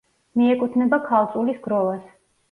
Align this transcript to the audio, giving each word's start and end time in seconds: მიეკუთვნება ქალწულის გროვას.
მიეკუთვნება 0.39 0.97
ქალწულის 1.09 1.59
გროვას. 1.67 2.09